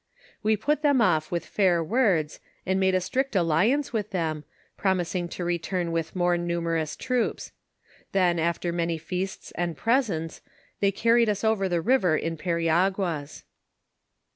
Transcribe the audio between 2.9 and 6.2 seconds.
a strict alliance with them, promising to return with